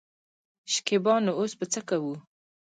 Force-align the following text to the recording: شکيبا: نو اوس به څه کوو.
شکيبا: 0.73 1.13
نو 1.25 1.31
اوس 1.39 1.51
به 1.59 1.65
څه 1.73 1.81
کوو. 1.89 2.13